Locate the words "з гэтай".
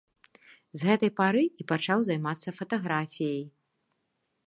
0.81-1.11